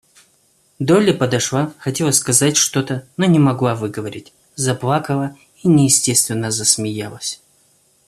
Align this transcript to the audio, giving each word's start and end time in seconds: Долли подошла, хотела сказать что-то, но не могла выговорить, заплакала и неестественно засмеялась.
Долли 0.79 1.11
подошла, 1.11 1.75
хотела 1.77 2.09
сказать 2.09 2.57
что-то, 2.57 3.05
но 3.17 3.25
не 3.25 3.37
могла 3.37 3.75
выговорить, 3.75 4.33
заплакала 4.55 5.37
и 5.61 5.67
неестественно 5.67 6.49
засмеялась. 6.49 7.39